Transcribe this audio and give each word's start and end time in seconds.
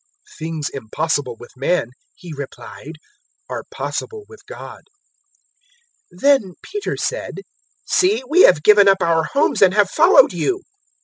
018:027 0.31 0.37
"Things 0.39 0.69
impossible 0.69 1.35
with 1.39 1.51
man," 1.55 1.91
He 2.15 2.33
replied, 2.35 2.93
"are 3.47 3.65
possible 3.69 4.25
with 4.27 4.43
God." 4.47 4.81
018:028 6.11 6.19
Then 6.21 6.53
Peter 6.63 6.97
said, 6.97 7.41
"See, 7.85 8.23
we 8.27 8.41
have 8.41 8.63
given 8.63 8.87
up 8.87 9.03
our 9.03 9.25
homes 9.25 9.61
and 9.61 9.75
have 9.75 9.91
followed 9.91 10.33
you." 10.33 10.63